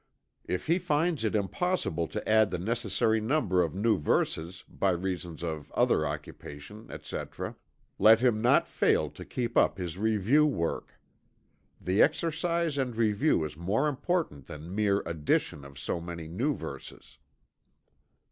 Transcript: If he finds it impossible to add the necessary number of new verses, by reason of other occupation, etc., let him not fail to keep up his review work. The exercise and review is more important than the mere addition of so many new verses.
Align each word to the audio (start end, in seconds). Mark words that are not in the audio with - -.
If 0.45 0.65
he 0.65 0.79
finds 0.79 1.23
it 1.23 1.35
impossible 1.35 2.07
to 2.07 2.27
add 2.27 2.49
the 2.49 2.57
necessary 2.57 3.21
number 3.21 3.61
of 3.61 3.75
new 3.75 3.99
verses, 3.99 4.63
by 4.67 4.89
reason 4.89 5.37
of 5.43 5.71
other 5.73 6.07
occupation, 6.07 6.89
etc., 6.89 7.55
let 7.99 8.19
him 8.19 8.41
not 8.41 8.67
fail 8.67 9.11
to 9.11 9.23
keep 9.23 9.55
up 9.55 9.77
his 9.77 9.99
review 9.99 10.47
work. 10.47 10.99
The 11.79 12.01
exercise 12.01 12.79
and 12.79 12.97
review 12.97 13.43
is 13.43 13.55
more 13.55 13.87
important 13.87 14.47
than 14.47 14.63
the 14.63 14.71
mere 14.71 15.01
addition 15.05 15.63
of 15.63 15.77
so 15.77 16.01
many 16.01 16.27
new 16.27 16.55
verses. 16.55 17.19